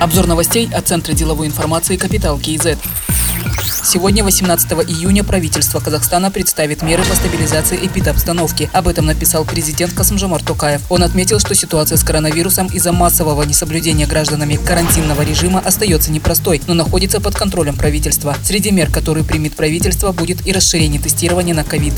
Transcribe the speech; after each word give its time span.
Обзор 0.00 0.26
новостей 0.26 0.66
от 0.72 0.88
Центра 0.88 1.12
деловой 1.12 1.46
информации 1.46 1.96
«Капитал 1.96 2.38
КИЗ». 2.38 2.78
Сегодня, 3.84 4.24
18 4.24 4.72
июня, 4.88 5.22
правительство 5.24 5.78
Казахстана 5.78 6.30
представит 6.30 6.80
меры 6.80 7.02
по 7.02 7.14
стабилизации 7.14 7.76
эпидобстановки. 7.76 8.70
Об 8.72 8.88
этом 8.88 9.04
написал 9.04 9.44
президент 9.44 9.92
Касымжамар 9.92 10.42
Токаев. 10.42 10.80
Он 10.88 11.02
отметил, 11.02 11.38
что 11.38 11.54
ситуация 11.54 11.98
с 11.98 12.02
коронавирусом 12.02 12.68
из-за 12.68 12.92
массового 12.92 13.42
несоблюдения 13.42 14.06
гражданами 14.06 14.56
карантинного 14.56 15.20
режима 15.20 15.60
остается 15.60 16.10
непростой, 16.10 16.62
но 16.66 16.72
находится 16.72 17.20
под 17.20 17.34
контролем 17.34 17.76
правительства. 17.76 18.34
Среди 18.42 18.70
мер, 18.70 18.90
которые 18.90 19.24
примет 19.24 19.54
правительство, 19.54 20.12
будет 20.12 20.46
и 20.46 20.52
расширение 20.52 21.00
тестирования 21.00 21.54
на 21.54 21.62
ковид. 21.62 21.92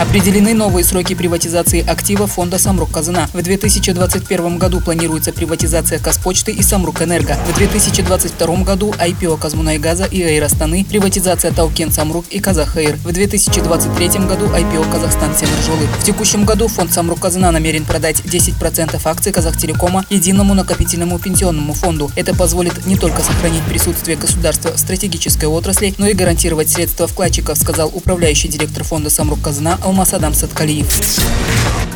Определены 0.00 0.54
новые 0.54 0.82
сроки 0.82 1.14
приватизации 1.14 1.86
актива 1.86 2.26
фонда 2.26 2.58
«Самрук 2.58 2.90
Казана». 2.90 3.28
В 3.32 3.40
2021 3.40 4.58
году 4.58 4.80
планируется 4.80 5.32
приватизация 5.32 6.00
Казпочты 6.00 6.50
и 6.50 6.62
«Самрук 6.62 7.02
Энерго». 7.02 7.36
В 7.48 7.56
2022 7.56 8.56
году 8.64 8.92
IPO 8.98 9.38
Казмунайгаза 9.38 10.06
и 10.06 10.20
Аэростаны, 10.20 10.84
приватизация 10.84 11.52
Таукен 11.52 11.92
Самрук 11.92 12.24
и 12.30 12.40
Казахаир. 12.40 12.96
В 13.04 13.12
2023 13.12 14.08
году 14.26 14.46
IPO 14.46 14.90
Казахстан 14.90 15.32
Семержолы. 15.36 15.86
В 16.00 16.04
текущем 16.04 16.44
году 16.44 16.66
фонд 16.66 16.92
«Самрук 16.92 17.20
Казана» 17.20 17.52
намерен 17.52 17.84
продать 17.84 18.20
10% 18.20 19.00
акций 19.04 19.32
Казахтелекома 19.32 20.04
единому 20.10 20.54
накопительному 20.54 21.20
пенсионному 21.20 21.72
фонду. 21.72 22.10
Это 22.16 22.34
позволит 22.34 22.84
не 22.84 22.96
только 22.96 23.22
сохранить 23.22 23.62
присутствие 23.62 24.16
государства 24.16 24.72
в 24.72 24.78
стратегической 24.80 25.48
отрасли, 25.48 25.94
но 25.98 26.08
и 26.08 26.14
гарантировать 26.14 26.68
средства 26.68 27.06
вкладчиков, 27.06 27.56
сказал 27.56 27.92
управляющий 27.94 28.48
директор 28.48 28.82
фонда 28.82 29.08
«Самрук 29.08 29.38
Казана» 29.84 29.90
Алмаз 29.90 30.14
Адам 30.14 30.34
Саткалиев. 30.34 30.88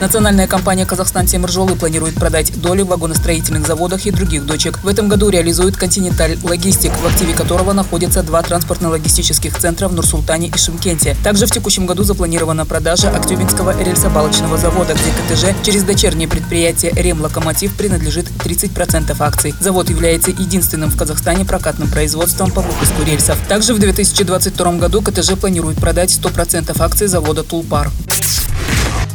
Национальная 0.00 0.46
компания 0.46 0.86
«Казахстан 0.86 1.26
Темржолы» 1.26 1.74
планирует 1.74 2.14
продать 2.14 2.52
доли 2.60 2.82
в 2.82 2.86
вагоностроительных 2.86 3.66
заводах 3.66 4.06
и 4.06 4.12
других 4.12 4.46
дочек. 4.46 4.78
В 4.84 4.86
этом 4.86 5.08
году 5.08 5.28
реализует 5.28 5.76
«Континенталь 5.76 6.38
Логистик», 6.44 6.92
в 6.92 7.04
активе 7.04 7.34
которого 7.34 7.72
находятся 7.72 8.22
два 8.22 8.42
транспортно-логистических 8.42 9.58
центра 9.58 9.88
в 9.88 9.94
Нур-Султане 9.94 10.48
и 10.54 10.56
Шимкенте. 10.56 11.16
Также 11.24 11.46
в 11.46 11.50
текущем 11.50 11.86
году 11.86 12.04
запланирована 12.04 12.64
продажа 12.64 13.10
Актюбинского 13.10 13.76
рельсобалочного 13.82 14.56
завода, 14.56 14.94
где 14.94 15.10
КТЖ 15.10 15.66
через 15.66 15.82
дочернее 15.82 16.28
предприятие 16.28 16.92
«Ремлокомотив» 16.92 17.74
принадлежит 17.74 18.26
30% 18.28 19.16
акций. 19.18 19.52
Завод 19.58 19.90
является 19.90 20.30
единственным 20.30 20.90
в 20.90 20.96
Казахстане 20.96 21.44
прокатным 21.44 21.88
производством 21.88 22.52
по 22.52 22.60
выпуску 22.60 23.02
рельсов. 23.04 23.36
Также 23.48 23.74
в 23.74 23.80
2022 23.80 24.72
году 24.74 25.02
КТЖ 25.02 25.32
планирует 25.32 25.78
продать 25.78 26.10
100% 26.10 26.80
акций 26.80 27.08
завода 27.08 27.42
«Тулпа» 27.42 27.77
пар. 27.77 27.91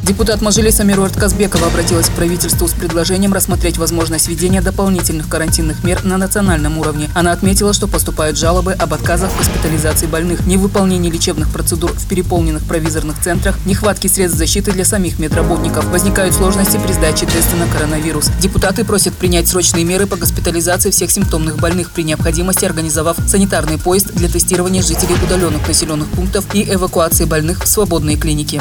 Депутат 0.04 0.42
Мажилиса 0.42 0.84
Мируарт 0.84 1.16
Казбекова 1.16 1.68
обратилась 1.68 2.10
к 2.10 2.12
правительству 2.12 2.68
с 2.68 2.74
предложением 2.74 3.32
рассмотреть 3.32 3.78
возможность 3.78 4.28
введения 4.28 4.62
дополнительных 4.62 5.30
карантинных 5.30 5.86
мер 5.86 6.04
на 6.04 6.18
национальном 6.18 6.78
уровне. 6.78 7.10
Она 7.16 7.32
отметила, 7.32 7.72
что 7.72 7.88
поступают 7.88 8.38
жалобы 8.38 8.74
об 8.74 8.94
отказах 8.94 9.32
в 9.32 9.38
госпитализации 9.38 10.08
больных, 10.08 10.46
невыполнении 10.46 11.10
лечебных 11.10 11.50
процедур 11.54 11.94
в 11.94 12.06
переполненных 12.06 12.64
провизорных 12.64 13.16
центрах, 13.22 13.56
нехватке 13.66 14.10
средств 14.10 14.38
защиты 14.38 14.74
для 14.74 14.84
самих 14.84 15.20
медработников. 15.20 15.86
Возникают 15.86 16.36
сложности 16.36 16.78
при 16.86 16.92
сдаче 16.92 17.26
теста 17.26 17.56
на 17.56 17.68
коронавирус. 17.68 18.30
Депутаты 18.42 18.84
просят 18.84 19.14
принять 19.14 19.48
срочные 19.48 19.86
меры 19.86 20.06
по 20.06 20.18
госпитализации 20.18 20.92
всех 20.92 21.12
симптомных 21.12 21.56
больных 21.56 21.92
при 21.92 22.04
необходимости, 22.04 22.66
организовав 22.66 23.16
санитарный 23.26 23.78
поезд 23.78 24.12
для 24.14 24.28
тестирования 24.28 24.82
жителей 24.82 25.16
удаленных 25.24 25.66
населенных 25.66 26.10
пунктов 26.10 26.44
и 26.54 26.74
эвакуации 26.74 27.24
больных 27.24 27.64
в 27.64 27.68
свободные 27.70 28.18
клиники. 28.18 28.60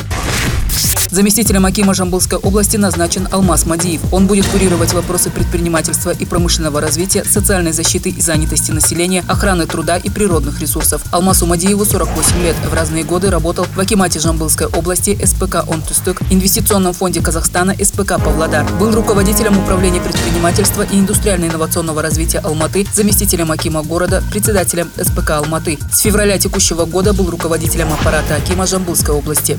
Заместителем 1.13 1.67
Акима 1.67 1.93
Жамбылской 1.93 2.39
области 2.39 2.79
назначен 2.79 3.29
Алмаз 3.31 3.67
Мадиев. 3.67 4.01
Он 4.15 4.27
будет 4.27 4.47
курировать 4.47 4.95
вопросы 4.95 5.29
предпринимательства 5.29 6.09
и 6.09 6.25
промышленного 6.25 6.81
развития, 6.81 7.23
социальной 7.23 7.73
защиты 7.73 8.09
и 8.09 8.19
занятости 8.19 8.71
населения, 8.71 9.23
охраны 9.29 9.67
труда 9.67 9.99
и 9.99 10.09
природных 10.09 10.59
ресурсов. 10.63 11.03
Алмазу 11.11 11.45
Мадиеву 11.45 11.85
48 11.85 12.43
лет. 12.43 12.57
В 12.65 12.73
разные 12.73 13.05
годы 13.05 13.29
работал 13.29 13.67
в 13.67 13.79
Акимате 13.79 14.21
Жамбылской 14.21 14.69
области 14.69 15.19
СПК 15.23 15.57
«Онтустык», 15.71 16.23
Инвестиционном 16.31 16.95
фонде 16.95 17.21
Казахстана 17.21 17.77
СПК 17.79 18.17
«Павлодар». 18.17 18.65
Был 18.81 18.93
руководителем 18.93 19.59
управления 19.59 20.01
предпринимательства 20.01 20.81
и 20.81 20.99
индустриально-инновационного 20.99 22.01
развития 22.01 22.39
Алматы, 22.39 22.87
заместителем 22.91 23.53
Акима 23.53 23.83
города, 23.83 24.23
председателем 24.31 24.91
СПК 24.97 25.33
Алматы. 25.33 25.79
С 25.93 25.99
февраля 25.99 26.39
текущего 26.39 26.87
года 26.87 27.13
был 27.13 27.29
руководителем 27.29 27.93
аппарата 27.93 28.37
Акима 28.37 28.67
Жамбылской 28.67 29.15
области. 29.15 29.59